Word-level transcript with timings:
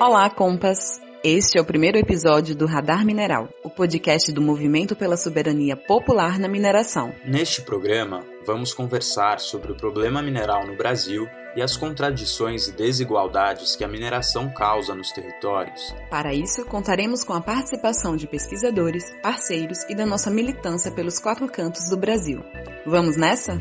Olá, 0.00 0.28
compas! 0.28 1.00
Este 1.22 1.56
é 1.56 1.60
o 1.60 1.64
primeiro 1.64 1.96
episódio 1.96 2.54
do 2.54 2.66
Radar 2.66 3.06
Mineral, 3.06 3.48
o 3.62 3.70
podcast 3.70 4.30
do 4.32 4.42
Movimento 4.42 4.96
pela 4.96 5.16
Soberania 5.16 5.76
Popular 5.76 6.38
na 6.38 6.48
Mineração. 6.48 7.14
Neste 7.24 7.62
programa, 7.62 8.22
vamos 8.44 8.74
conversar 8.74 9.38
sobre 9.38 9.70
o 9.70 9.76
problema 9.76 10.20
mineral 10.20 10.66
no 10.66 10.76
Brasil 10.76 11.26
e 11.56 11.62
as 11.62 11.76
contradições 11.76 12.66
e 12.66 12.72
desigualdades 12.72 13.76
que 13.76 13.84
a 13.84 13.88
mineração 13.88 14.52
causa 14.52 14.94
nos 14.94 15.12
territórios. 15.12 15.94
Para 16.10 16.34
isso, 16.34 16.66
contaremos 16.66 17.22
com 17.22 17.32
a 17.32 17.40
participação 17.40 18.16
de 18.16 18.26
pesquisadores, 18.26 19.14
parceiros 19.22 19.84
e 19.88 19.94
da 19.94 20.04
nossa 20.04 20.30
militância 20.30 20.90
pelos 20.90 21.20
quatro 21.20 21.46
cantos 21.46 21.88
do 21.88 21.96
Brasil. 21.96 22.42
Vamos 22.84 23.16
nessa? 23.16 23.58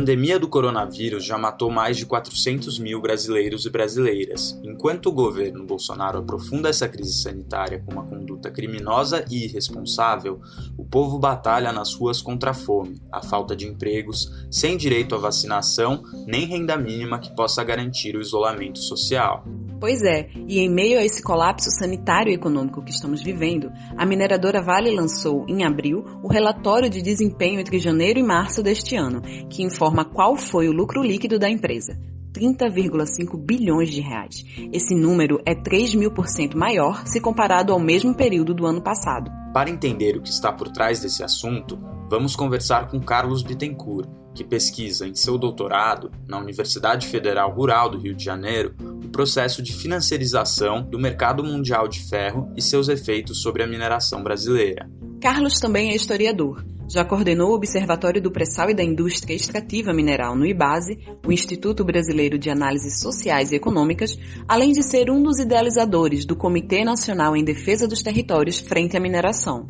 Pandemia 0.00 0.38
do 0.38 0.48
coronavírus 0.48 1.26
já 1.26 1.36
matou 1.36 1.70
mais 1.70 1.94
de 1.94 2.06
400 2.06 2.78
mil 2.78 3.02
brasileiros 3.02 3.66
e 3.66 3.70
brasileiras. 3.70 4.58
Enquanto 4.62 5.10
o 5.10 5.12
governo 5.12 5.66
Bolsonaro 5.66 6.20
aprofunda 6.20 6.70
essa 6.70 6.88
crise 6.88 7.12
sanitária 7.12 7.82
com 7.84 7.92
uma 7.92 8.06
conduta 8.06 8.50
criminosa 8.50 9.22
e 9.30 9.44
irresponsável, 9.44 10.40
o 10.78 10.86
povo 10.86 11.18
batalha 11.18 11.70
nas 11.70 11.92
ruas 11.92 12.22
contra 12.22 12.52
a 12.52 12.54
fome, 12.54 12.98
a 13.12 13.22
falta 13.22 13.54
de 13.54 13.66
empregos, 13.66 14.46
sem 14.50 14.78
direito 14.78 15.14
à 15.14 15.18
vacinação 15.18 16.02
nem 16.26 16.46
renda 16.46 16.78
mínima 16.78 17.18
que 17.18 17.36
possa 17.36 17.62
garantir 17.62 18.16
o 18.16 18.22
isolamento 18.22 18.78
social. 18.78 19.44
Pois 19.80 20.02
é, 20.02 20.28
e 20.46 20.58
em 20.58 20.68
meio 20.68 20.98
a 20.98 21.04
esse 21.04 21.22
colapso 21.22 21.70
sanitário 21.70 22.30
e 22.30 22.34
econômico 22.34 22.82
que 22.82 22.90
estamos 22.90 23.22
vivendo, 23.22 23.72
a 23.96 24.04
mineradora 24.04 24.60
Vale 24.60 24.94
lançou, 24.94 25.46
em 25.48 25.64
abril, 25.64 26.04
o 26.22 26.28
relatório 26.28 26.90
de 26.90 27.00
desempenho 27.00 27.58
entre 27.58 27.78
janeiro 27.78 28.18
e 28.18 28.22
março 28.22 28.62
deste 28.62 28.94
ano, 28.94 29.22
que 29.48 29.62
informa 29.62 30.04
qual 30.04 30.36
foi 30.36 30.68
o 30.68 30.72
lucro 30.72 31.02
líquido 31.02 31.38
da 31.38 31.48
empresa. 31.48 31.98
30,5 32.30 33.38
bilhões 33.38 33.88
de 33.88 34.02
reais. 34.02 34.44
Esse 34.70 34.94
número 34.94 35.40
é 35.46 35.54
3 35.54 35.94
mil 35.94 36.12
por 36.12 36.28
cento 36.28 36.58
maior 36.58 37.06
se 37.06 37.18
comparado 37.18 37.72
ao 37.72 37.80
mesmo 37.80 38.14
período 38.14 38.54
do 38.54 38.66
ano 38.66 38.82
passado. 38.82 39.30
Para 39.52 39.70
entender 39.70 40.16
o 40.16 40.22
que 40.22 40.28
está 40.28 40.52
por 40.52 40.68
trás 40.68 41.00
desse 41.00 41.24
assunto, 41.24 41.78
vamos 42.08 42.36
conversar 42.36 42.88
com 42.88 43.00
Carlos 43.00 43.42
Bittencourt, 43.42 44.08
que 44.34 44.44
pesquisa 44.44 45.08
em 45.08 45.14
seu 45.14 45.36
doutorado 45.36 46.10
na 46.28 46.38
Universidade 46.38 47.08
Federal 47.08 47.50
Rural 47.50 47.88
do 47.90 47.98
Rio 47.98 48.14
de 48.14 48.24
Janeiro 48.24 48.74
processo 49.10 49.62
de 49.62 49.72
financiarização 49.72 50.82
do 50.82 50.98
mercado 50.98 51.44
mundial 51.44 51.88
de 51.88 52.00
ferro 52.08 52.52
e 52.56 52.62
seus 52.62 52.88
efeitos 52.88 53.42
sobre 53.42 53.62
a 53.62 53.66
mineração 53.66 54.22
brasileira. 54.22 54.88
Carlos 55.20 55.58
também 55.60 55.90
é 55.90 55.94
historiador. 55.94 56.64
Já 56.88 57.04
coordenou 57.04 57.50
o 57.50 57.54
Observatório 57.54 58.20
do 58.20 58.32
Pré-Sal 58.32 58.70
e 58.70 58.74
da 58.74 58.82
Indústria 58.82 59.34
Extrativa 59.34 59.92
Mineral 59.92 60.34
no 60.34 60.44
IBASE, 60.44 60.98
o 61.24 61.30
Instituto 61.30 61.84
Brasileiro 61.84 62.36
de 62.36 62.50
Análises 62.50 63.00
Sociais 63.00 63.52
e 63.52 63.54
Econômicas, 63.54 64.18
além 64.48 64.72
de 64.72 64.82
ser 64.82 65.08
um 65.08 65.22
dos 65.22 65.38
idealizadores 65.38 66.24
do 66.24 66.34
Comitê 66.34 66.82
Nacional 66.84 67.36
em 67.36 67.44
Defesa 67.44 67.86
dos 67.86 68.02
Territórios 68.02 68.58
frente 68.58 68.96
à 68.96 69.00
mineração. 69.00 69.68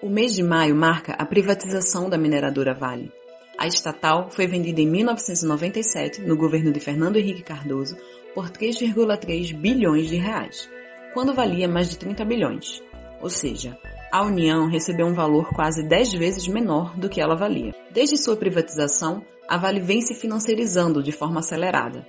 O 0.00 0.08
mês 0.08 0.34
de 0.34 0.44
maio 0.44 0.76
marca 0.76 1.14
a 1.14 1.26
privatização 1.26 2.08
da 2.08 2.16
mineradora 2.18 2.74
Vale. 2.74 3.10
A 3.62 3.68
estatal 3.68 4.28
foi 4.28 4.48
vendida 4.48 4.80
em 4.80 4.88
1997, 4.88 6.20
no 6.22 6.36
governo 6.36 6.72
de 6.72 6.80
Fernando 6.80 7.16
Henrique 7.16 7.44
Cardoso, 7.44 7.96
por 8.34 8.50
3,3 8.50 9.54
bilhões 9.54 10.08
de 10.08 10.16
reais, 10.16 10.68
quando 11.14 11.32
valia 11.32 11.68
mais 11.68 11.88
de 11.88 11.96
30 11.96 12.24
bilhões. 12.24 12.82
Ou 13.20 13.30
seja, 13.30 13.78
a 14.10 14.20
União 14.22 14.66
recebeu 14.66 15.06
um 15.06 15.14
valor 15.14 15.50
quase 15.50 15.86
10 15.86 16.14
vezes 16.14 16.48
menor 16.48 16.98
do 16.98 17.08
que 17.08 17.20
ela 17.20 17.36
valia. 17.36 17.72
Desde 17.92 18.16
sua 18.16 18.34
privatização, 18.34 19.24
a 19.48 19.56
Vale 19.56 19.78
vem 19.78 20.00
se 20.00 20.12
financiarizando 20.12 21.00
de 21.00 21.12
forma 21.12 21.38
acelerada. 21.38 22.04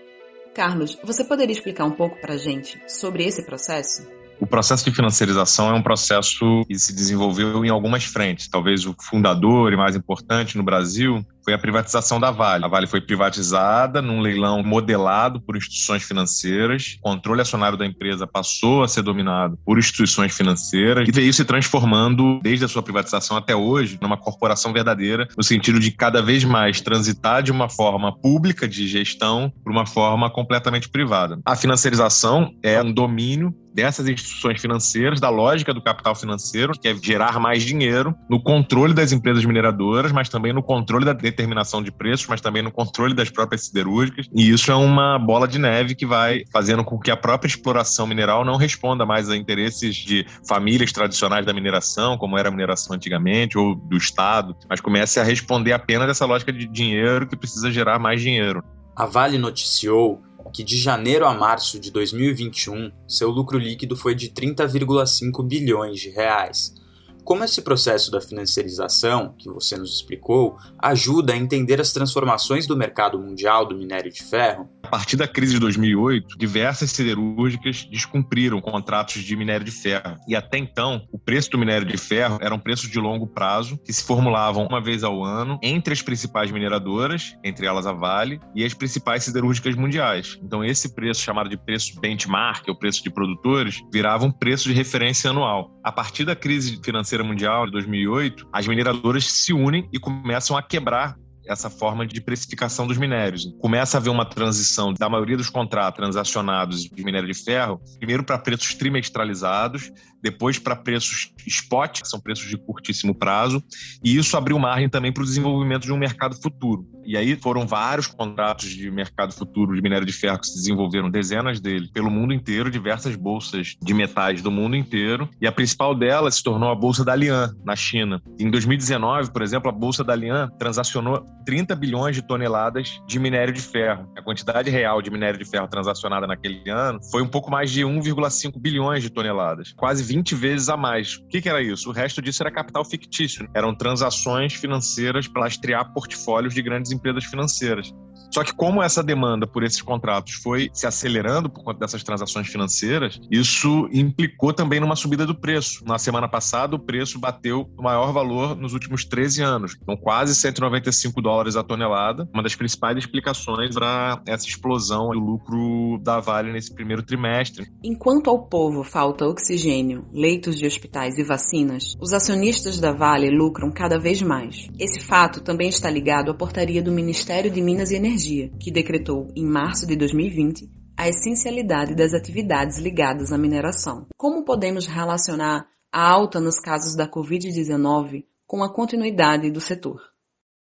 Carlos, 0.55 0.97
você 1.03 1.23
poderia 1.23 1.53
explicar 1.53 1.85
um 1.85 1.91
pouco 1.91 2.19
para 2.19 2.33
a 2.33 2.37
gente 2.37 2.81
sobre 2.87 3.25
esse 3.25 3.45
processo? 3.45 4.07
O 4.41 4.47
processo 4.47 4.83
de 4.85 4.95
financiarização 4.95 5.69
é 5.69 5.77
um 5.77 5.83
processo 5.83 6.65
que 6.67 6.79
se 6.79 6.95
desenvolveu 6.95 7.63
em 7.63 7.69
algumas 7.69 8.05
frentes. 8.05 8.47
Talvez 8.47 8.87
o 8.87 8.95
fundador 8.99 9.71
e 9.71 9.77
mais 9.77 9.95
importante 9.95 10.57
no 10.57 10.63
Brasil 10.63 11.23
foi 11.43 11.53
a 11.53 11.57
privatização 11.57 12.19
da 12.19 12.31
Vale. 12.31 12.65
A 12.65 12.67
Vale 12.67 12.87
foi 12.87 13.01
privatizada 13.01 14.01
num 14.01 14.21
leilão 14.21 14.63
modelado 14.63 15.41
por 15.41 15.57
instituições 15.57 16.03
financeiras. 16.03 16.97
O 16.99 17.01
controle 17.01 17.41
acionário 17.41 17.77
da 17.77 17.85
empresa 17.85 18.25
passou 18.25 18.83
a 18.83 18.87
ser 18.87 19.01
dominado 19.01 19.57
por 19.65 19.77
instituições 19.77 20.35
financeiras 20.35 21.07
e 21.07 21.11
veio 21.11 21.33
se 21.33 21.45
transformando, 21.45 22.39
desde 22.41 22.65
a 22.65 22.67
sua 22.67 22.81
privatização 22.81 23.37
até 23.37 23.55
hoje, 23.55 23.97
numa 24.01 24.17
corporação 24.17 24.71
verdadeira, 24.71 25.27
no 25.37 25.43
sentido 25.43 25.79
de 25.79 25.91
cada 25.91 26.21
vez 26.21 26.43
mais 26.43 26.81
transitar 26.81 27.43
de 27.43 27.51
uma 27.51 27.69
forma 27.69 28.15
pública 28.15 28.67
de 28.67 28.87
gestão 28.87 29.51
para 29.63 29.71
uma 29.71 29.85
forma 29.85 30.29
completamente 30.29 30.89
privada. 30.89 31.39
A 31.45 31.55
financiarização 31.55 32.53
é 32.63 32.81
um 32.81 32.91
domínio 32.91 33.53
dessas 33.73 34.07
instituições 34.07 34.61
financeiras, 34.61 35.19
da 35.19 35.29
lógica 35.29 35.73
do 35.73 35.81
capital 35.81 36.15
financeiro, 36.15 36.73
que 36.73 36.87
é 36.87 36.95
gerar 36.95 37.39
mais 37.39 37.63
dinheiro 37.63 38.15
no 38.29 38.41
controle 38.41 38.93
das 38.93 39.11
empresas 39.11 39.43
mineradoras, 39.43 40.11
mas 40.11 40.29
também 40.29 40.53
no 40.53 40.61
controle 40.61 41.03
da 41.03 41.13
determinação 41.33 41.83
de 41.83 41.91
preços, 41.91 42.27
mas 42.27 42.39
também 42.39 42.61
no 42.61 42.71
controle 42.71 43.13
das 43.13 43.29
próprias 43.29 43.65
siderúrgicas. 43.65 44.27
E 44.33 44.49
isso 44.49 44.71
é 44.71 44.75
uma 44.75 45.19
bola 45.19 45.47
de 45.47 45.59
neve 45.59 45.95
que 45.95 46.05
vai 46.05 46.43
fazendo 46.51 46.83
com 46.83 46.97
que 46.99 47.11
a 47.11 47.17
própria 47.17 47.47
exploração 47.47 48.07
mineral 48.07 48.45
não 48.45 48.55
responda 48.55 49.05
mais 49.05 49.29
a 49.29 49.35
interesses 49.35 49.95
de 49.95 50.25
famílias 50.47 50.91
tradicionais 50.91 51.45
da 51.45 51.53
mineração, 51.53 52.17
como 52.17 52.37
era 52.37 52.49
a 52.49 52.51
mineração 52.51 52.95
antigamente, 52.95 53.57
ou 53.57 53.75
do 53.75 53.97
Estado, 53.97 54.55
mas 54.69 54.79
comece 54.79 55.19
a 55.19 55.23
responder 55.23 55.73
apenas 55.73 56.07
dessa 56.07 56.25
lógica 56.25 56.53
de 56.53 56.65
dinheiro 56.65 57.27
que 57.27 57.35
precisa 57.35 57.71
gerar 57.71 57.99
mais 57.99 58.21
dinheiro. 58.21 58.63
A 58.95 59.05
Vale 59.05 59.37
noticiou 59.37 60.21
que 60.53 60.63
de 60.63 60.77
janeiro 60.77 61.25
a 61.25 61.33
março 61.33 61.79
de 61.79 61.89
2021, 61.89 62.91
seu 63.07 63.31
lucro 63.31 63.57
líquido 63.57 63.95
foi 63.95 64.13
de 64.13 64.29
30,5 64.29 65.43
bilhões 65.47 65.99
de 65.99 66.09
reais 66.09 66.82
como 67.23 67.43
esse 67.43 67.61
processo 67.61 68.11
da 68.11 68.19
financiarização, 68.19 69.33
que 69.37 69.49
você 69.49 69.77
nos 69.77 69.95
explicou, 69.95 70.57
ajuda 70.77 71.33
a 71.33 71.37
entender 71.37 71.79
as 71.79 71.93
transformações 71.93 72.67
do 72.67 72.75
mercado 72.75 73.17
mundial 73.17 73.65
do 73.65 73.75
minério 73.75 74.11
de 74.11 74.23
ferro? 74.23 74.69
Partir 74.93 75.17
da 75.17 75.27
crise 75.27 75.53
de 75.53 75.59
2008, 75.59 76.37
diversas 76.37 76.91
siderúrgicas 76.91 77.83
descumpriram 77.85 78.61
contratos 78.61 79.23
de 79.23 79.35
minério 79.35 79.65
de 79.65 79.71
ferro. 79.71 80.17
E 80.27 80.35
até 80.35 80.59
então, 80.59 81.07
o 81.11 81.17
preço 81.17 81.49
do 81.49 81.57
minério 81.57 81.83
de 81.87 81.97
ferro 81.97 82.37
eram 82.39 82.59
preços 82.59 82.87
de 82.87 82.99
longo 82.99 83.25
prazo, 83.25 83.75
que 83.79 83.91
se 83.91 84.03
formulavam 84.03 84.67
uma 84.67 84.79
vez 84.79 85.03
ao 85.03 85.23
ano 85.23 85.57
entre 85.63 85.93
as 85.93 86.03
principais 86.03 86.51
mineradoras, 86.51 87.35
entre 87.43 87.65
elas 87.65 87.87
a 87.87 87.91
Vale, 87.91 88.39
e 88.53 88.63
as 88.63 88.75
principais 88.75 89.23
siderúrgicas 89.23 89.73
mundiais. 89.73 90.37
Então, 90.43 90.63
esse 90.63 90.93
preço, 90.93 91.23
chamado 91.23 91.49
de 91.49 91.57
preço 91.57 91.99
benchmark, 91.99 92.67
ou 92.67 92.77
preço 92.77 93.01
de 93.01 93.09
produtores, 93.09 93.81
virava 93.91 94.25
um 94.25 94.31
preço 94.31 94.69
de 94.69 94.75
referência 94.75 95.31
anual. 95.31 95.71
A 95.83 95.91
partir 95.91 96.23
da 96.23 96.35
crise 96.35 96.79
financeira 96.83 97.23
mundial 97.23 97.65
de 97.65 97.71
2008, 97.71 98.47
as 98.53 98.67
mineradoras 98.67 99.25
se 99.25 99.53
unem 99.53 99.89
e 99.91 99.97
começam 99.97 100.55
a 100.55 100.61
quebrar 100.61 101.15
essa 101.45 101.69
forma 101.69 102.05
de 102.05 102.21
precificação 102.21 102.87
dos 102.87 102.97
minérios. 102.97 103.53
Começa 103.59 103.97
a 103.97 103.99
haver 103.99 104.09
uma 104.09 104.25
transição 104.25 104.93
da 104.93 105.09
maioria 105.09 105.37
dos 105.37 105.49
contratos 105.49 105.97
transacionados 105.97 106.83
de 106.83 107.03
minério 107.03 107.27
de 107.27 107.33
ferro, 107.33 107.81
primeiro 107.97 108.23
para 108.23 108.37
preços 108.37 108.73
trimestralizados, 108.75 109.91
depois 110.21 110.57
para 110.57 110.75
preços 110.75 111.33
spot, 111.45 112.01
que 112.01 112.07
são 112.07 112.19
preços 112.19 112.49
de 112.49 112.57
curtíssimo 112.57 113.13
prazo, 113.13 113.63
e 114.03 114.15
isso 114.15 114.37
abriu 114.37 114.57
margem 114.57 114.89
também 114.89 115.11
para 115.11 115.23
o 115.23 115.25
desenvolvimento 115.25 115.83
de 115.83 115.91
um 115.91 115.97
mercado 115.97 116.35
futuro. 116.41 116.87
E 117.05 117.17
aí 117.17 117.35
foram 117.35 117.67
vários 117.67 118.07
contratos 118.07 118.69
de 118.69 118.89
mercado 118.89 119.33
futuro 119.33 119.75
de 119.75 119.81
minério 119.81 120.05
de 120.05 120.13
ferro 120.13 120.39
que 120.39 120.47
se 120.47 120.55
desenvolveram, 120.55 121.09
dezenas 121.09 121.59
deles, 121.59 121.89
pelo 121.91 122.09
mundo 122.09 122.33
inteiro, 122.33 122.71
diversas 122.71 123.15
bolsas 123.15 123.75
de 123.81 123.93
metais 123.93 124.41
do 124.41 124.51
mundo 124.51 124.75
inteiro, 124.75 125.29
e 125.41 125.47
a 125.47 125.51
principal 125.51 125.95
delas 125.95 126.35
se 126.35 126.43
tornou 126.43 126.69
a 126.69 126.75
Bolsa 126.75 127.03
da 127.03 127.15
Lian, 127.15 127.53
na 127.63 127.75
China. 127.75 128.21
Em 128.39 128.49
2019, 128.49 129.31
por 129.31 129.41
exemplo, 129.41 129.69
a 129.69 129.71
Bolsa 129.71 130.03
da 130.03 130.15
Lian 130.15 130.49
transacionou 130.57 131.25
30 131.45 131.75
bilhões 131.75 132.15
de 132.15 132.21
toneladas 132.21 133.01
de 133.07 133.19
minério 133.19 133.53
de 133.53 133.61
ferro. 133.61 134.09
A 134.17 134.21
quantidade 134.21 134.69
real 134.69 135.01
de 135.01 135.11
minério 135.11 135.37
de 135.37 135.45
ferro 135.45 135.67
transacionada 135.67 136.25
naquele 136.25 136.69
ano 136.69 136.99
foi 137.11 137.21
um 137.21 137.27
pouco 137.27 137.51
mais 137.51 137.71
de 137.71 137.81
1,5 137.81 138.59
bilhões 138.59 139.03
de 139.03 139.09
toneladas, 139.09 139.73
quase 139.73 140.03
20 140.03 140.35
vezes 140.35 140.69
a 140.69 140.77
mais. 140.77 141.17
O 141.17 141.27
que, 141.27 141.41
que, 141.41 141.49
era 141.49 141.61
isso? 141.61 141.89
O 141.89 141.93
resto 141.93 142.21
disso 142.21 142.41
era 142.43 142.51
capital 142.51 142.85
fictício. 142.85 143.47
Eram 143.53 143.75
transações 143.75 144.53
financeiras 144.53 145.27
para 145.27 145.43
lastrear 145.43 145.91
portfólios 145.93 146.53
de 146.53 146.61
grandes 146.61 146.91
empresas 146.93 147.25
financeiras. 147.25 147.93
Só 148.33 148.43
que 148.43 148.51
como 148.51 148.81
essa 148.81 149.03
demanda 149.03 149.45
por 149.45 149.63
esses 149.63 149.81
contratos 149.81 150.33
foi 150.33 150.71
se 150.73 150.87
acelerando 150.87 151.49
por 151.49 151.63
conta 151.63 151.81
dessas 151.81 152.03
transações 152.03 152.47
financeiras, 152.47 153.21
isso 153.29 153.87
implicou 153.93 154.51
também 154.51 154.79
numa 154.79 154.95
subida 154.95 155.23
do 155.23 155.35
preço. 155.35 155.83
Na 155.85 155.99
semana 155.99 156.27
passada, 156.27 156.75
o 156.75 156.79
preço 156.79 157.19
bateu 157.19 157.69
o 157.77 157.83
maior 157.83 158.11
valor 158.11 158.55
nos 158.55 158.73
últimos 158.73 159.05
13 159.05 159.43
anos, 159.43 159.77
então 159.79 159.95
quase 159.95 160.33
195 160.33 161.21
dólares 161.21 161.55
a 161.55 161.63
tonelada, 161.63 162.27
uma 162.33 162.41
das 162.41 162.55
principais 162.55 162.97
explicações 162.97 163.75
para 163.75 164.19
essa 164.25 164.47
explosão 164.47 165.09
do 165.09 165.19
lucro 165.19 165.99
da 166.01 166.19
Vale 166.19 166.51
nesse 166.51 166.73
primeiro 166.73 167.03
trimestre. 167.03 167.67
Enquanto 167.83 168.31
ao 168.31 168.47
povo 168.47 168.83
falta 168.83 169.27
oxigênio, 169.27 170.05
leitos 170.11 170.57
de 170.57 170.65
hospitais 170.65 171.19
e 171.19 171.23
vacinas, 171.23 171.93
os 172.01 172.13
acionistas 172.13 172.79
da 172.79 172.93
Vale 172.93 173.29
lucram 173.29 173.71
cada 173.71 173.99
vez 173.99 174.23
mais. 174.23 174.67
Esse 174.79 174.99
fato 174.99 175.41
também 175.41 175.69
está 175.69 175.89
ligado 175.89 176.31
à 176.31 176.33
portaria 176.33 176.81
do 176.81 176.91
Ministério 176.91 177.51
de 177.51 177.61
Minas 177.61 177.91
e 177.91 177.95
Energia, 177.95 178.22
que 178.59 178.71
decretou, 178.71 179.27
em 179.35 179.45
março 179.45 179.85
de 179.85 179.95
2020, 179.95 180.69
a 180.95 181.09
essencialidade 181.09 181.95
das 181.95 182.13
atividades 182.13 182.77
ligadas 182.77 183.31
à 183.31 183.37
mineração. 183.37 184.07
Como 184.15 184.45
podemos 184.45 184.85
relacionar 184.85 185.67
a 185.91 186.09
alta 186.09 186.39
nos 186.39 186.59
casos 186.59 186.95
da 186.95 187.07
Covid-19 187.07 188.25
com 188.45 188.63
a 188.63 188.73
continuidade 188.73 189.49
do 189.51 189.59
setor? 189.59 190.12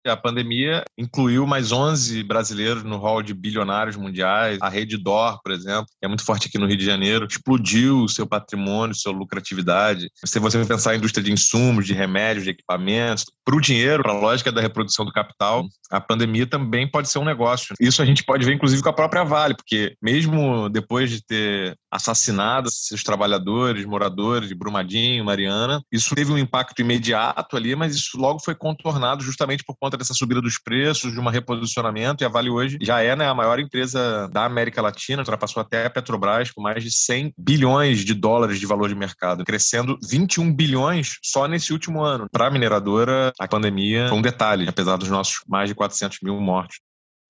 A 0.05 0.15
pandemia 0.15 0.83
incluiu 0.97 1.47
mais 1.47 1.71
11 1.71 2.23
brasileiros 2.23 2.83
no 2.83 2.97
hall 2.97 3.23
de 3.23 3.33
bilionários 3.33 3.95
mundiais. 3.95 4.59
A 4.61 4.69
rede 4.69 4.97
DOR, 4.97 5.41
por 5.41 5.51
exemplo, 5.51 5.87
que 5.99 6.05
é 6.05 6.07
muito 6.07 6.23
forte 6.23 6.47
aqui 6.47 6.59
no 6.59 6.67
Rio 6.67 6.77
de 6.77 6.85
Janeiro, 6.85 7.25
explodiu 7.27 8.03
o 8.03 8.09
seu 8.09 8.27
patrimônio, 8.27 8.95
sua 8.95 9.11
lucratividade. 9.11 10.09
Se 10.23 10.39
você 10.39 10.63
pensar 10.63 10.93
em 10.93 10.97
indústria 10.97 11.23
de 11.23 11.31
insumos, 11.31 11.85
de 11.85 11.93
remédios, 11.93 12.43
de 12.43 12.51
equipamentos, 12.51 13.25
para 13.43 13.55
o 13.55 13.61
dinheiro, 13.61 14.03
para 14.03 14.13
a 14.13 14.19
lógica 14.19 14.51
da 14.51 14.61
reprodução 14.61 15.05
do 15.05 15.11
capital, 15.11 15.65
a 15.91 15.99
pandemia 15.99 16.45
também 16.45 16.89
pode 16.89 17.09
ser 17.09 17.19
um 17.19 17.25
negócio. 17.25 17.75
Isso 17.79 18.01
a 18.01 18.05
gente 18.05 18.23
pode 18.23 18.45
ver, 18.45 18.53
inclusive, 18.53 18.81
com 18.81 18.89
a 18.89 18.93
própria 18.93 19.23
Vale, 19.23 19.55
porque 19.55 19.95
mesmo 20.01 20.69
depois 20.69 21.09
de 21.09 21.23
ter 21.25 21.77
assassinado 21.91 22.69
seus 22.69 23.03
trabalhadores, 23.03 23.85
moradores 23.85 24.49
de 24.49 24.55
Brumadinho, 24.55 25.23
Mariana, 25.23 25.81
isso 25.91 26.13
teve 26.13 26.31
um 26.31 26.37
impacto 26.37 26.81
imediato 26.81 27.55
ali, 27.55 27.75
mas 27.75 27.95
isso 27.95 28.17
logo 28.17 28.39
foi 28.39 28.53
contornado 28.53 29.23
justamente 29.23 29.63
por 29.63 29.75
conta 29.79 29.94
conta 29.95 29.97
dessa 29.97 30.13
subida 30.13 30.41
dos 30.41 30.59
preços, 30.59 31.13
de 31.13 31.19
um 31.19 31.27
reposicionamento, 31.27 32.23
e 32.23 32.25
a 32.25 32.29
Vale 32.29 32.49
hoje 32.49 32.77
já 32.81 33.01
é 33.01 33.15
né, 33.15 33.27
a 33.27 33.33
maior 33.33 33.59
empresa 33.59 34.27
da 34.31 34.45
América 34.45 34.81
Latina, 34.81 35.21
ultrapassou 35.21 35.61
até 35.61 35.85
a 35.85 35.89
Petrobras 35.89 36.51
com 36.51 36.61
mais 36.61 36.83
de 36.83 36.91
100 36.91 37.33
bilhões 37.37 37.99
de 37.99 38.13
dólares 38.13 38.59
de 38.59 38.65
valor 38.65 38.89
de 38.89 38.95
mercado, 38.95 39.43
crescendo 39.43 39.97
21 40.07 40.53
bilhões 40.53 41.17
só 41.23 41.47
nesse 41.47 41.71
último 41.71 42.03
ano. 42.03 42.27
Para 42.31 42.47
a 42.47 42.51
mineradora, 42.51 43.31
a 43.39 43.47
pandemia 43.47 44.07
foi 44.09 44.17
um 44.17 44.21
detalhe, 44.21 44.67
apesar 44.67 44.97
dos 44.97 45.09
nossos 45.09 45.39
mais 45.47 45.69
de 45.69 45.75
400 45.75 46.19
mil 46.21 46.39
mortos. 46.39 46.79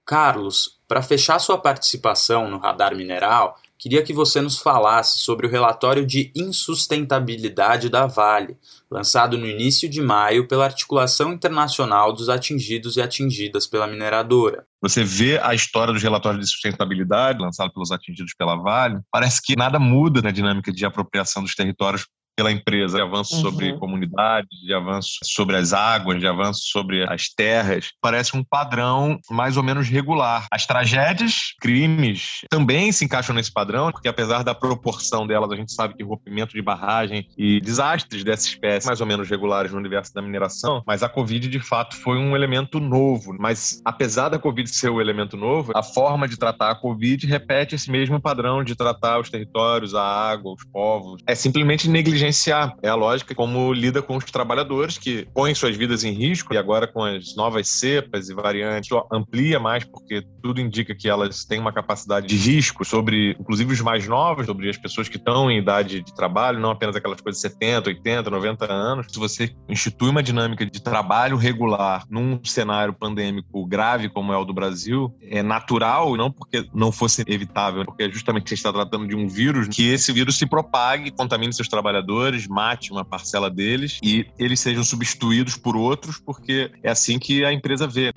Carlos, 0.06 0.80
para 0.88 1.02
fechar 1.02 1.40
sua 1.40 1.58
participação 1.58 2.50
no 2.50 2.60
Radar 2.60 2.96
Mineral, 2.96 3.58
queria 3.77 4.04
que 4.04 4.13
você 4.13 4.42
nos 4.42 4.57
falasse 4.57 5.19
sobre 5.19 5.48
o 5.48 5.50
relatório 5.50 6.06
de 6.06 6.31
insustentabilidade 6.36 7.89
da 7.89 8.06
Vale, 8.06 8.57
lançado 8.89 9.38
no 9.38 9.48
início 9.48 9.89
de 9.89 10.01
maio 10.01 10.48
pela 10.48 10.66
Articulação 10.66 11.33
Internacional 11.33 12.13
dos 12.13 12.30
Atingidos 12.30 12.98
e 12.98 13.01
Atingidas 13.01 13.68
pela 13.68 13.88
Mineradora. 13.88 14.66
Você 14.81 15.04
vê 15.04 15.39
a 15.39 15.54
história 15.54 15.94
dos 15.94 16.04
relatórios 16.04 16.45
de 16.45 16.51
sustentabilidade 16.51 17.42
lançados 17.42 17.74
pelos 17.74 17.92
atingidos 17.92 18.33
pela 18.38 18.56
Vale, 18.56 19.00
parece 19.12 19.42
que 19.44 19.56
nada 19.56 19.80
muda 19.80 20.22
na 20.22 20.31
dinâmica 20.31 20.72
de 20.72 20.86
apropriação 20.86 21.44
dos 21.44 21.56
territórios 21.56 22.07
pela 22.36 22.52
empresa, 22.52 22.98
de 22.98 23.04
avanço 23.04 23.36
uhum. 23.36 23.42
sobre 23.42 23.74
comunidades, 23.78 24.60
de 24.60 24.74
avanço 24.74 25.20
sobre 25.24 25.56
as 25.56 25.74
águas, 25.74 26.20
de 26.20 26.28
avanço 26.28 26.62
sobre 26.66 27.04
as 27.04 27.30
terras, 27.30 27.90
parece 28.02 28.36
um 28.36 28.44
padrão 28.44 29.20
mais 29.30 29.58
ou 29.58 29.64
menos 29.64 29.88
regular. 29.88 30.46
As 30.52 30.66
tragédias, 30.66 31.54
crimes, 31.62 32.42
também 32.50 32.92
se 32.92 33.06
encaixam 33.06 33.34
nesse 33.34 33.52
padrão, 33.52 33.92
porque 33.92 34.08
apesar 34.08 34.44
da 34.44 34.54
proporção 34.54 35.26
delas, 35.26 35.52
a 35.52 35.56
gente 35.56 35.74
sabe 35.74 35.96
que 35.96 36.04
rompimento 36.04 36.54
de 36.54 36.62
barragem 36.62 37.28
e 37.38 37.62
desastres 37.62 38.24
dessa 38.24 38.48
espécie 38.48 38.88
mais 38.88 39.00
ou 39.00 39.08
menos 39.08 39.30
regulares 39.30 39.72
no 39.72 39.78
universo 39.78 40.14
da 40.14 40.22
mineração, 40.22 40.84
mas 40.86 41.04
a 41.04 41.10
Covid 41.10 41.48
de 41.48 41.60
fato 41.60 41.96
foi 41.96 42.18
um 42.18 42.36
elemento 42.36 42.80
novo. 42.80 43.36
Mas 43.40 43.82
apesar 43.86 44.30
da 44.30 44.38
Covid 44.38 44.70
ser 44.70 44.90
o 44.90 44.96
um 44.96 45.02
elemento 45.02 45.38
novo, 45.38 45.72
a 45.76 45.84
forma 45.84 46.28
de 46.28 46.38
tratar 46.38 46.72
a 46.72 46.76
Covid 46.76 47.26
repete 47.26 47.76
esse 47.76 47.90
mesmo 47.90 48.20
padrão 48.20 48.64
de 48.64 48.76
tratar 48.76 49.20
os 49.20 49.30
territórios, 49.30 49.96
a 49.96 50.04
água, 50.04 50.54
os 50.54 50.64
povos. 50.66 51.22
É 51.26 51.36
simplesmente 51.36 51.90
negligência 51.90 52.25
negligenciar. 52.25 52.75
É 52.81 52.89
a 52.89 52.95
lógica 52.95 53.36
como 53.36 53.72
lida 53.74 54.01
com 54.01 54.18
os 54.18 54.25
trabalhadores 54.25 54.98
que 54.98 55.27
põem 55.33 55.54
suas 55.54 55.75
vidas 55.75 56.04
em 56.04 56.12
risco 56.12 56.54
e 56.54 56.57
agora 56.57 56.88
com 56.88 57.04
as 57.04 57.36
novas 57.36 57.69
cepas 57.69 58.30
e 58.30 58.33
variantes 58.33 58.89
amplia 59.12 59.60
mais 59.60 59.83
porque 59.83 60.24
tudo 60.42 60.60
indica 60.60 60.95
que 60.95 61.07
elas 61.07 61.45
têm 61.45 61.60
uma 61.60 61.74
capacidade 61.74 62.27
de 62.27 62.36
risco 62.36 62.83
sobre, 62.86 63.36
inclusive 63.39 63.74
os 63.74 63.81
mais 63.81 64.07
novos, 64.07 64.45
sobre 64.45 64.69
as 64.69 64.77
pessoas 64.77 65.07
que 65.07 65.18
estão 65.18 65.50
em 65.50 65.57
idade 65.57 66.01
de 66.01 66.13
trabalho, 66.13 66.60
não 66.60 66.72
apenas 66.72 66.95
aquelas 66.95 67.22
coisas 67.22 67.42
de 67.42 67.50
70, 67.50 67.89
80, 67.89 68.30
90 68.30 68.72
anos. 68.72 69.07
Se 69.10 69.19
você 69.19 69.54
institui 69.69 70.10
uma 70.10 70.24
dinâmica 70.24 70.66
de 70.66 70.81
trabalho 70.81 71.38
regular 71.38 72.06
num 72.10 72.39
cenário 72.44 72.94
pandêmico 72.94 73.66
grave 73.66 74.10
como 74.10 74.33
é 74.33 74.38
o 74.38 74.45
do 74.45 74.54
Brasil, 74.54 75.13
é 75.22 75.44
natural, 75.44 76.16
não 76.16 76.31
porque 76.31 76.66
não 76.74 76.92
fosse 76.92 77.24
evitável, 77.27 77.86
porque 77.86 78.10
justamente 78.12 78.50
você 78.50 78.56
está 78.56 78.72
tratando 78.72 79.07
de 79.07 79.16
um 79.16 79.27
vírus, 79.27 79.68
que 79.68 79.89
esse 79.89 80.12
vírus 80.12 80.38
se 80.38 80.45
propague, 80.45 81.12
contamine 81.12 81.54
seus 81.54 81.68
trabalhadores 81.68 82.15
trabalhadores, 82.16 82.48
mate 82.48 82.92
uma 82.92 83.04
parcela 83.04 83.50
deles 83.50 84.00
e 84.02 84.26
eles 84.40 84.60
sejam 84.60 84.84
substituídos 84.84 85.58
por 85.58 85.76
outros, 85.76 86.18
porque 86.18 86.72
é 86.82 86.90
assim 86.90 87.20
que 87.20 87.44
a 87.44 87.54
empresa 87.54 87.88
vê. 87.88 88.14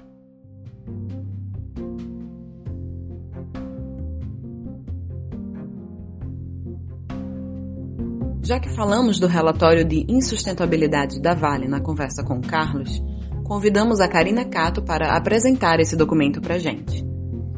Já 8.43 8.59
que 8.59 8.71
falamos 8.71 9.21
do 9.21 9.27
relatório 9.27 9.85
de 9.85 10.07
insustentabilidade 10.09 11.21
da 11.21 11.35
Vale 11.35 11.69
na 11.69 11.81
conversa 11.81 12.25
com 12.25 12.39
o 12.39 12.41
Carlos, 12.41 13.03
convidamos 13.45 14.01
a 14.01 14.09
Karina 14.09 14.45
Cato 14.47 14.81
para 14.81 15.15
apresentar 15.15 15.81
esse 15.81 15.95
documento 15.95 16.41
para 16.41 16.59
gente. 16.59 17.07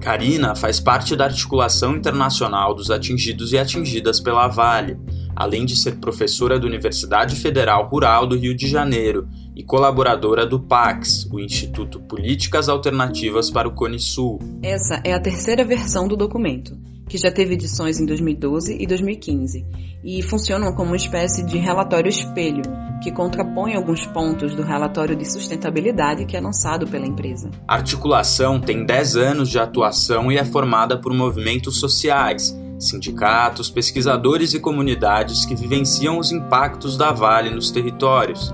Karina 0.01 0.57
faz 0.57 0.81
parte 0.81 1.15
da 1.15 1.27
articulação 1.27 1.95
internacional 1.95 2.75
dos 2.75 2.91
atingidos 2.91 3.53
e 3.53 3.59
atingidas 3.59 4.19
pela 4.19 4.49
Vale, 4.49 4.99
além 5.41 5.65
de 5.65 5.75
ser 5.75 5.97
professora 5.97 6.61
da 6.61 6.67
Universidade 6.67 7.35
Federal 7.35 7.89
Rural 7.89 8.27
do 8.27 8.37
Rio 8.37 8.55
de 8.55 8.69
Janeiro 8.69 9.27
e 9.57 9.63
colaboradora 9.63 10.45
do 10.45 10.61
PAX, 10.61 11.27
o 11.33 11.41
Instituto 11.41 11.99
Políticas 11.99 12.69
Alternativas 12.69 13.51
para 13.51 13.67
o 13.67 13.73
Cone 13.73 13.99
Sul. 13.99 14.39
Essa 14.63 15.01
é 15.03 15.15
a 15.15 15.19
terceira 15.19 15.65
versão 15.65 16.07
do 16.07 16.15
documento, 16.15 16.77
que 17.09 17.17
já 17.17 17.31
teve 17.33 17.55
edições 17.55 17.99
em 17.99 18.05
2012 18.05 18.77
e 18.79 18.87
2015, 18.87 19.65
e 20.05 20.21
funcionam 20.21 20.75
como 20.75 20.91
uma 20.91 20.97
espécie 20.97 21.43
de 21.43 21.57
relatório 21.57 22.11
espelho, 22.11 22.63
que 23.03 23.11
contrapõe 23.11 23.75
alguns 23.75 24.05
pontos 24.09 24.55
do 24.55 24.63
relatório 24.63 25.17
de 25.17 25.25
sustentabilidade 25.25 26.27
que 26.27 26.37
é 26.37 26.41
lançado 26.41 26.87
pela 26.87 27.07
empresa. 27.07 27.51
A 27.67 27.77
articulação 27.77 28.61
tem 28.61 28.85
10 28.85 29.17
anos 29.17 29.49
de 29.49 29.59
atuação 29.59 30.31
e 30.31 30.37
é 30.37 30.45
formada 30.45 31.01
por 31.01 31.15
movimentos 31.15 31.81
sociais 31.81 32.55
sindicatos, 32.81 33.71
pesquisadores 33.71 34.55
e 34.55 34.59
comunidades 34.59 35.44
que 35.44 35.55
vivenciam 35.55 36.19
os 36.19 36.32
impactos 36.32 36.97
da 36.97 37.12
Vale 37.12 37.50
nos 37.50 37.71
territórios. 37.71 38.53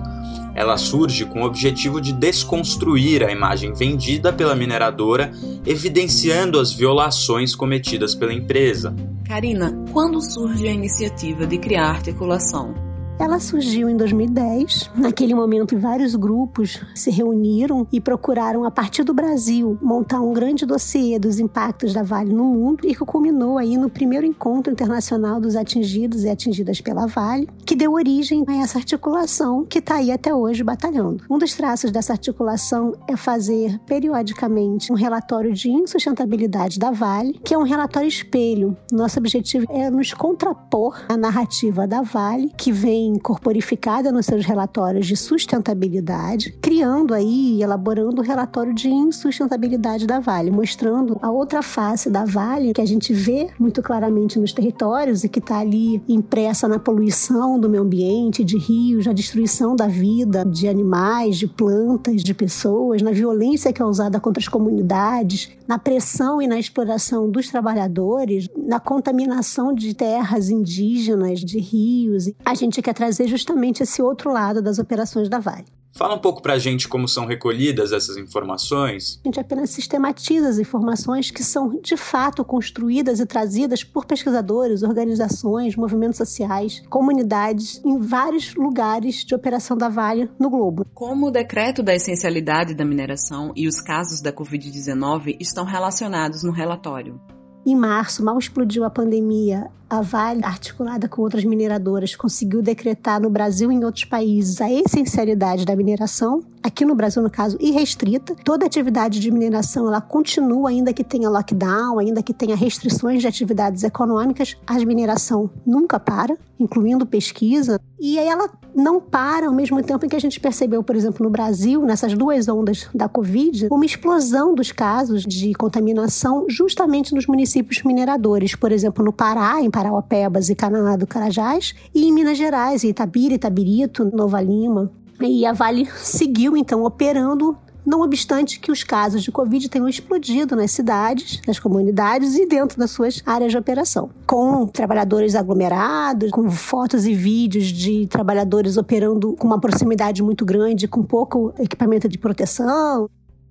Ela 0.55 0.77
surge 0.77 1.25
com 1.27 1.43
o 1.43 1.47
objetivo 1.47 2.01
de 2.01 2.13
desconstruir 2.13 3.23
a 3.23 3.31
imagem 3.31 3.73
vendida 3.73 4.33
pela 4.33 4.57
mineradora, 4.57 5.31
evidenciando 5.65 6.59
as 6.59 6.73
violações 6.73 7.55
cometidas 7.55 8.15
pela 8.15 8.33
empresa. 8.33 8.95
Karina, 9.25 9.73
quando 9.93 10.21
surge 10.21 10.67
a 10.67 10.73
iniciativa 10.73 11.47
de 11.47 11.59
criar 11.59 11.91
articulação? 11.91 12.75
Ela 13.19 13.41
surgiu 13.41 13.89
em 13.89 13.97
2010. 13.97 14.91
Naquele 14.95 15.35
momento, 15.35 15.79
vários 15.79 16.15
grupos 16.15 16.83
se 16.95 17.11
reuniram 17.11 17.87
e 17.91 17.99
procuraram, 17.99 18.63
a 18.65 18.71
partir 18.71 19.05
do 19.05 19.15
Brasil, 19.15 19.79
montar 19.81 20.21
um 20.21 20.35
grande 20.35 20.67
dossiê 20.67 21.19
dos 21.19 21.39
impactos 21.39 21.95
da 21.95 22.03
Vale 22.03 22.33
no 22.33 22.45
mundo 22.45 22.87
e 22.87 22.95
que 22.95 23.05
culminou 23.07 23.57
aí 23.57 23.79
no 23.79 23.89
primeiro 23.89 24.27
encontro 24.27 24.71
internacional 24.71 25.41
dos 25.41 25.57
atingidos 25.57 26.25
e 26.25 26.29
atingidas 26.29 26.83
pela 26.83 27.07
Vale, 27.07 27.49
que 27.65 27.75
deu 27.75 27.93
origem 27.95 28.45
a 28.47 28.57
essa 28.57 28.79
articulação 28.79 29.65
que 29.65 29.79
está 29.79 29.97
aí 29.97 30.13
até 30.13 30.35
hoje 30.35 30.63
batalhando. 30.63 31.25
Um 31.31 31.39
dos 31.39 31.55
traços 31.55 31.91
dessa 31.91 32.13
articulação 32.13 32.95
é 33.09 33.17
fazer 33.17 33.81
periodicamente 33.87 34.93
um 34.93 34.97
relatório 34.97 35.55
de 35.55 35.71
insustentabilidade 35.71 36.79
da 36.79 36.91
Vale, 36.91 37.41
que 37.43 37.55
é 37.55 37.59
um 37.59 37.65
relatório 37.65 38.09
espelho. 38.09 38.77
Nosso 38.93 39.19
objetivo 39.19 39.65
é 39.71 39.89
nos 39.89 40.13
contrapor 40.13 41.03
à 41.09 41.17
narrativa 41.17 41.87
da 41.87 42.03
Vale, 42.03 42.53
que 42.59 42.71
vem 42.71 43.06
também 43.07 43.19
corporificada 43.19 44.11
nos 44.11 44.27
seus 44.27 44.45
relatórios 44.45 45.07
de 45.07 45.17
sustentabilidade, 45.17 46.53
criando 46.61 47.15
aí, 47.15 47.63
elaborando 47.63 48.21
o 48.21 48.25
relatório 48.25 48.75
de 48.75 48.89
insustentabilidade 48.89 50.07
da 50.07 50.19
Vale, 50.19 50.51
mostrando 50.51 51.19
a 51.23 51.31
outra 51.31 51.63
face 51.63 52.11
da 52.11 52.25
Vale 52.25 52.73
que 52.73 52.81
a 52.81 52.87
gente 52.87 53.13
vê 53.13 53.49
muito 53.59 53.83
claramente 53.83 54.39
nos 54.39 54.53
territórios 54.53 55.23
e 55.25 55.29
que 55.29 55.39
está 55.39 55.59
ali 55.59 56.03
impressa 56.09 56.67
na 56.67 56.79
poluição 56.79 57.59
do 57.59 57.69
meio 57.71 57.83
ambiente, 57.83 58.45
de 58.45 58.59
rios, 58.59 59.07
na 59.07 59.13
destruição 59.13 59.77
da 59.77 59.87
vida 59.87 60.45
de 60.45 60.69
animais, 60.69 61.37
de 61.37 61.47
plantas, 61.47 62.23
de 62.23 62.35
pessoas, 62.35 63.03
na 63.03 63.13
violência 63.13 63.73
que 63.73 63.83
é 63.83 63.87
contra 64.21 64.41
as 64.41 64.49
comunidades, 64.49 65.51
na 65.69 65.79
pressão 65.79 66.41
e 66.41 66.47
na 66.47 66.59
exploração 66.59 67.31
dos 67.31 67.49
trabalhadores, 67.49 68.49
na 68.57 68.81
contaminação 68.81 69.73
de 69.73 69.95
terras 69.95 70.49
indígenas, 70.49 71.41
de 71.41 71.59
rios. 71.59 72.31
A 72.45 72.55
gente 72.55 72.81
quer 72.83 72.95
trazer 72.97 73.29
justamente 73.29 73.83
esse 73.83 74.01
outro 74.01 74.33
lado 74.33 74.63
das 74.63 74.79
operações 74.79 75.29
da 75.29 75.39
Vale. 75.39 75.67
Fala 75.97 76.15
um 76.15 76.19
pouco 76.19 76.43
para 76.43 76.53
a 76.53 76.59
gente 76.59 76.89
como 76.89 77.09
são 77.09 77.25
recolhidas 77.25 77.91
essas 77.91 78.19
informações. 78.19 79.19
A 79.25 79.29
gente 79.29 79.41
apenas 79.41 79.71
sistematiza 79.71 80.47
as 80.47 80.59
informações 80.59 81.31
que 81.31 81.43
são 81.43 81.81
de 81.81 81.97
fato 81.97 82.45
construídas 82.45 83.19
e 83.19 83.25
trazidas 83.25 83.83
por 83.83 84.05
pesquisadores, 84.05 84.83
organizações, 84.83 85.75
movimentos 85.75 86.19
sociais, 86.19 86.83
comunidades 86.91 87.81
em 87.83 87.99
vários 87.99 88.55
lugares 88.55 89.25
de 89.25 89.35
operação 89.35 89.75
da 89.75 89.89
Vale 89.89 90.31
no 90.39 90.51
globo. 90.51 90.87
Como 90.93 91.29
o 91.29 91.31
decreto 91.31 91.83
da 91.83 91.95
essencialidade 91.95 92.75
da 92.75 92.85
mineração 92.85 93.53
e 93.57 93.67
os 93.67 93.81
casos 93.81 94.21
da 94.21 94.31
Covid-19 94.31 95.39
estão 95.41 95.65
relacionados 95.65 96.43
no 96.43 96.53
relatório. 96.53 97.19
Em 97.67 97.75
março, 97.75 98.25
mal 98.25 98.39
explodiu 98.39 98.85
a 98.85 98.91
pandemia, 98.91 99.67
a 99.91 100.01
Vale, 100.01 100.45
articulada 100.45 101.09
com 101.09 101.21
outras 101.21 101.45
mineradoras, 101.45 102.15
conseguiu 102.15 102.63
decretar 102.63 103.21
no 103.21 103.29
Brasil 103.29 103.73
e 103.73 103.75
em 103.75 103.85
outros 103.85 104.05
países 104.05 104.61
a 104.61 104.71
essencialidade 104.71 105.65
da 105.65 105.75
mineração. 105.75 106.45
Aqui 106.67 106.85
no 106.85 106.97
Brasil, 106.97 107.23
no 107.23 107.31
caso, 107.31 107.57
irrestrita. 107.61 108.35
Toda 108.43 108.67
atividade 108.67 109.21
de 109.21 109.31
mineração 109.31 109.87
ela 109.87 110.01
continua, 110.01 110.71
ainda 110.71 110.93
que 110.93 111.05
tenha 111.05 111.31
lockdown, 111.31 112.01
ainda 112.01 112.25
que 112.25 112.35
tenha 112.35 112.57
restrições 112.57 113.21
de 113.21 113.29
atividades 113.29 113.85
econômicas. 113.85 114.57
A 114.67 114.75
mineração 114.81 115.49
nunca 115.65 116.01
para, 116.01 116.37
incluindo 116.59 117.07
pesquisa. 117.07 117.81
E 118.01 118.19
ela 118.19 118.51
não 118.75 119.01
para 119.01 119.47
ao 119.47 119.53
mesmo 119.53 119.81
tempo 119.81 120.05
em 120.05 120.09
que 120.09 120.17
a 120.17 120.21
gente 120.21 120.41
percebeu, 120.41 120.83
por 120.83 120.97
exemplo, 120.97 121.25
no 121.25 121.31
Brasil, 121.31 121.83
nessas 121.83 122.15
duas 122.15 122.49
ondas 122.49 122.89
da 122.93 123.09
Covid, 123.09 123.69
uma 123.71 123.87
explosão 123.87 124.53
dos 124.53 124.73
casos 124.73 125.23
de 125.23 125.55
contaminação 125.55 126.47
justamente 126.49 127.15
nos 127.15 127.29
municípios 127.29 127.85
mineradores. 127.85 128.57
Por 128.57 128.73
exemplo, 128.73 129.05
no 129.05 129.13
Pará, 129.13 129.63
em 129.63 129.71
Parauapebas 129.71 130.49
e 130.49 130.57
Canaã 130.57 130.99
do 130.99 131.07
Carajás, 131.07 131.77
e 131.95 132.09
em 132.09 132.13
Minas 132.13 132.37
Gerais, 132.37 132.83
em 132.83 132.89
Itabira, 132.89 133.35
Itabirito, 133.35 134.05
Nova 134.13 134.41
Lima. 134.43 134.91
E 135.21 135.47
a 135.47 135.53
Vale 135.53 135.89
seguiu, 135.97 136.57
então, 136.57 136.85
operando 136.85 137.57
não 137.87 138.01
obstante 138.01 138.59
que 138.59 138.73
os 138.73 138.83
casos 138.83 139.23
de 139.23 139.31
Covid 139.31 139.69
tenham 139.69 139.89
explodido 139.89 140.57
nas 140.57 140.73
cidades, 140.73 141.41
nas 141.47 141.61
comunidades 141.61 142.35
e 142.37 142.45
dentro 142.45 142.77
das 142.77 142.91
suas 142.91 143.23
áreas 143.25 143.53
de 143.53 143.59
operação. 143.59 144.11
Com 144.27 144.67
trabalhadores 144.67 145.37
aglomerados, 145.37 146.33
com 146.33 146.51
fotos 146.51 147.07
e 147.07 147.15
vídeos 147.15 147.67
de 147.67 148.09
trabalhadores 148.09 148.77
operando 148.77 149.35
com 149.35 149.47
uma 149.47 149.61
proximidade 149.61 150.21
muito 150.21 150.45
grande, 150.45 150.89
com 150.89 151.05
pouco 151.05 151.55
equipamento 151.61 152.09
de 152.09 152.19
proteção. 152.19 153.09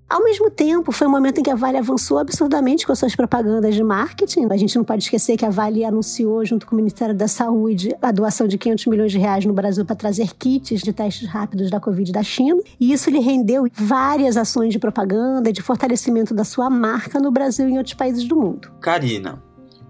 Ao 0.08 0.24
mesmo 0.24 0.52
tempo, 0.52 0.92
foi 0.92 1.08
um 1.08 1.10
momento 1.10 1.40
em 1.40 1.44
que 1.44 1.50
a 1.50 1.56
Vale 1.56 1.78
avançou 1.78 2.20
absurdamente 2.20 2.86
com 2.86 2.92
as 2.92 3.00
suas 3.00 3.16
propagandas 3.16 3.74
de 3.74 3.84
marketing. 3.84 4.46
A 4.52 4.58
gente 4.58 4.76
não 4.76 4.84
pode 4.84 5.04
esquecer 5.04 5.36
que 5.36 5.44
a 5.44 5.50
Vale 5.50 5.84
anunciou, 5.84 6.46
junto 6.46 6.68
com 6.68 6.76
o 6.76 6.78
Ministério 6.78 7.16
da 7.16 7.28
Saúde, 7.28 7.96
a 8.00 8.12
doação 8.12 8.48
de 8.48 8.56
500 8.56 8.86
milhões 8.86 9.12
de 9.12 9.18
reais 9.18 9.46
no 9.46 9.54
Brasil 9.54 9.84
para 9.84 9.96
trazer 9.96 10.36
kits 10.36 10.82
de 10.82 10.94
testes 10.94 11.28
rápidos 11.28 11.72
da 11.72 11.80
Covid 11.80 12.12
da 12.12 12.22
China. 12.22 12.62
E 12.80 12.94
isso 12.94 13.10
lhe 13.10 13.20
rendeu 13.20 13.68
várias 13.74 14.38
ações 14.38 14.72
de 14.72 14.78
propaganda, 14.78 15.52
de 15.52 15.64
fortalecimento 15.64 16.36
da 16.36 16.44
sua 16.44 16.70
marca 16.70 17.20
no 17.20 17.32
Brasil 17.32 17.68
e 17.68 17.72
em 17.72 17.78
outros 17.80 17.96
países 17.96 18.26
do 18.26 18.36
mundo. 18.36 18.72
Karina, 18.80 19.42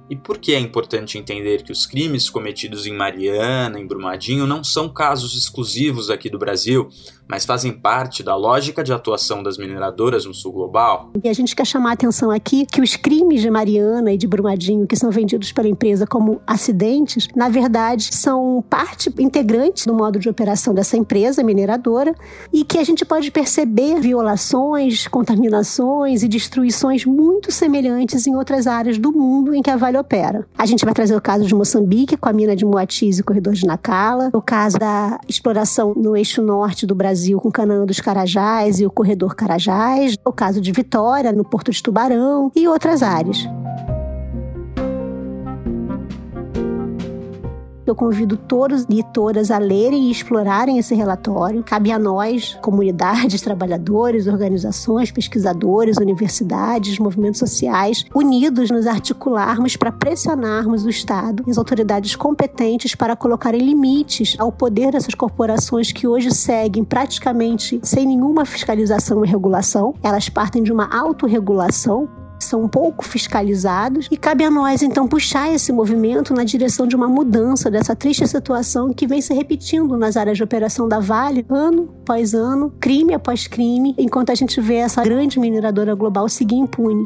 e 0.09 0.15
por 0.15 0.37
que 0.37 0.53
é 0.53 0.59
importante 0.59 1.17
entender 1.17 1.63
que 1.63 1.71
os 1.71 1.85
crimes 1.85 2.29
cometidos 2.29 2.85
em 2.85 2.93
Mariana, 2.93 3.79
em 3.79 3.87
Brumadinho, 3.87 4.45
não 4.45 4.63
são 4.63 4.87
casos 4.87 5.35
exclusivos 5.35 6.11
aqui 6.11 6.29
do 6.29 6.37
Brasil, 6.37 6.89
mas 7.27 7.45
fazem 7.45 7.71
parte 7.71 8.23
da 8.23 8.35
lógica 8.35 8.83
de 8.83 8.93
atuação 8.93 9.41
das 9.41 9.57
mineradoras 9.57 10.25
no 10.25 10.33
sul 10.33 10.51
global. 10.51 11.11
E 11.23 11.27
a 11.27 11.33
gente 11.33 11.55
quer 11.55 11.65
chamar 11.65 11.91
a 11.91 11.93
atenção 11.93 12.31
aqui 12.31 12.65
que 12.65 12.81
os 12.81 12.95
crimes 12.95 13.41
de 13.41 13.49
Mariana 13.49 14.11
e 14.13 14.17
de 14.17 14.27
Brumadinho, 14.27 14.87
que 14.87 14.95
são 14.95 15.09
vendidos 15.09 15.51
pela 15.51 15.67
empresa 15.67 16.05
como 16.05 16.41
acidentes, 16.45 17.27
na 17.35 17.49
verdade 17.49 18.13
são 18.13 18.63
parte 18.69 19.11
integrante 19.19 19.85
do 19.85 19.93
modo 19.93 20.19
de 20.19 20.29
operação 20.29 20.73
dessa 20.73 20.97
empresa 20.97 21.43
mineradora 21.43 22.13
e 22.53 22.63
que 22.63 22.77
a 22.77 22.83
gente 22.83 23.03
pode 23.03 23.31
perceber 23.31 23.99
violações, 23.99 25.07
contaminações 25.07 26.23
e 26.23 26.27
destruições 26.27 27.05
muito 27.05 27.51
semelhantes 27.51 28.27
em 28.27 28.35
outras 28.35 28.67
áreas 28.67 28.97
do 28.97 29.11
mundo 29.11 29.53
em 29.53 29.61
que 29.61 29.69
a 29.69 29.77
Vale 29.77 29.97
opera. 29.97 30.47
A 30.57 30.65
gente 30.65 30.85
vai 30.85 30.93
trazer 30.93 31.15
o 31.15 31.21
caso 31.21 31.45
de 31.45 31.55
Moçambique 31.55 32.17
com 32.17 32.29
a 32.29 32.33
mina 32.33 32.55
de 32.55 32.65
Moatiz 32.65 33.17
e 33.17 33.21
o 33.21 33.25
corredor 33.25 33.53
de 33.53 33.65
Nacala, 33.65 34.29
o 34.33 34.41
caso 34.41 34.77
da 34.77 35.19
exploração 35.27 35.93
no 35.95 36.15
eixo 36.15 36.41
norte 36.41 36.85
do 36.85 36.93
Brasil 36.93 37.14
Brasil 37.15 37.39
com 37.39 37.49
Canaã 37.49 37.85
dos 37.85 38.01
Carajás 38.01 38.81
e 38.81 38.85
o 38.85 38.91
Corredor 38.91 39.35
Carajás, 39.35 40.17
o 40.25 40.33
caso 40.33 40.59
de 40.59 40.73
Vitória, 40.73 41.31
no 41.31 41.45
Porto 41.45 41.71
de 41.71 41.81
Tubarão 41.81 42.51
e 42.53 42.67
outras 42.67 43.01
áreas. 43.01 43.47
Eu 47.85 47.93
convido 47.93 48.35
todos 48.35 48.85
e 48.89 49.03
todas 49.03 49.51
a 49.51 49.59
lerem 49.59 50.05
e 50.05 50.11
explorarem 50.11 50.79
esse 50.79 50.95
relatório. 50.95 51.63
Cabe 51.63 51.91
a 51.91 51.99
nós, 51.99 52.57
comunidades, 52.61 53.41
trabalhadores, 53.41 54.25
organizações, 54.25 55.11
pesquisadores, 55.11 55.97
universidades, 55.97 56.97
movimentos 56.97 57.39
sociais, 57.39 58.03
unidos 58.13 58.71
nos 58.71 58.87
articularmos 58.87 59.75
para 59.75 59.91
pressionarmos 59.91 60.83
o 60.83 60.89
Estado 60.89 61.43
e 61.45 61.51
as 61.51 61.59
autoridades 61.59 62.15
competentes 62.15 62.95
para 62.95 63.15
colocarem 63.15 63.61
limites 63.61 64.35
ao 64.39 64.51
poder 64.51 64.91
dessas 64.91 65.13
corporações 65.13 65.91
que 65.91 66.07
hoje 66.07 66.31
seguem 66.31 66.83
praticamente 66.83 67.79
sem 67.83 68.07
nenhuma 68.07 68.45
fiscalização 68.45 69.23
e 69.23 69.27
regulação. 69.27 69.93
Elas 70.01 70.27
partem 70.27 70.63
de 70.63 70.71
uma 70.71 70.89
autorregulação 70.91 72.09
são 72.45 72.67
pouco 72.67 73.03
fiscalizados 73.03 74.07
e 74.11 74.17
cabe 74.17 74.43
a 74.43 74.51
nós 74.51 74.81
então 74.81 75.07
puxar 75.07 75.53
esse 75.53 75.71
movimento 75.71 76.33
na 76.33 76.43
direção 76.43 76.87
de 76.87 76.95
uma 76.95 77.07
mudança 77.07 77.69
dessa 77.69 77.95
triste 77.95 78.27
situação 78.27 78.93
que 78.93 79.07
vem 79.07 79.21
se 79.21 79.33
repetindo 79.33 79.97
nas 79.97 80.17
áreas 80.17 80.37
de 80.37 80.43
operação 80.43 80.87
da 80.87 80.99
Vale 80.99 81.45
ano 81.49 81.89
após 82.01 82.33
ano, 82.33 82.71
crime 82.79 83.13
após 83.13 83.47
crime, 83.47 83.95
enquanto 83.97 84.31
a 84.31 84.35
gente 84.35 84.61
vê 84.61 84.75
essa 84.75 85.03
grande 85.03 85.39
mineradora 85.39 85.95
global 85.95 86.29
seguir 86.29 86.55
impune. 86.55 87.05